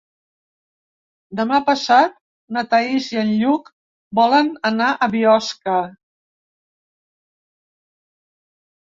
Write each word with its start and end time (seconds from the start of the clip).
Demà 1.39 1.59
passat 1.67 2.15
na 2.57 2.65
Thaís 2.73 3.11
i 3.17 3.21
en 3.25 3.31
Lluc 3.43 3.71
volen 4.23 4.53
anar 4.73 4.91
a 5.09 5.13
Biosca. 5.19 5.79